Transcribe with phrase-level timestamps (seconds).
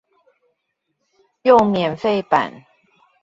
[1.43, 2.65] 用免費版